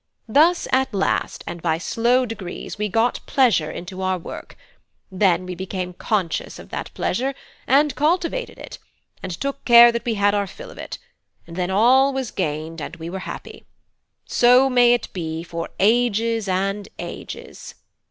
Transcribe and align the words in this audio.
Thus 0.27 0.67
at 0.71 0.95
last 0.95 1.43
and 1.45 1.61
by 1.61 1.77
slow 1.77 2.25
degrees 2.25 2.79
we 2.79 2.89
got 2.89 3.23
pleasure 3.27 3.69
into 3.69 4.01
our 4.01 4.17
work; 4.17 4.57
then 5.11 5.45
we 5.45 5.53
became 5.53 5.93
conscious 5.93 6.57
of 6.57 6.69
that 6.69 6.91
pleasure, 6.95 7.35
and 7.67 7.93
cultivated 7.95 8.57
it, 8.57 8.79
and 9.21 9.31
took 9.31 9.63
care 9.63 9.91
that 9.91 10.03
we 10.03 10.15
had 10.15 10.33
our 10.33 10.47
fill 10.47 10.71
of 10.71 10.79
it; 10.79 10.97
and 11.45 11.55
then 11.55 11.69
all 11.69 12.13
was 12.13 12.31
gained, 12.31 12.81
and 12.81 12.95
we 12.95 13.11
were 13.11 13.19
happy. 13.29 13.67
So 14.25 14.71
may 14.71 14.95
it 14.95 15.13
be 15.13 15.43
for 15.43 15.69
ages 15.79 16.47
and 16.47 16.89
ages!" 16.97 17.75